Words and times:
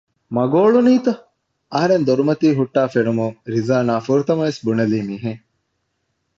މަގު 0.35 0.57
އޮޅުނީތަ؟ 0.63 1.13
އަހަރެން 1.73 2.05
ދޮރުމަތީ 2.07 2.47
ހުއްޓައި 2.57 2.91
ފެނުމުން 2.93 3.35
ރިޒާނާ 3.53 3.93
ފުރަތަމަ 4.05 4.41
ވެސް 4.47 4.59
ބުނެލީ 4.65 4.99
މިހެން 5.09 5.41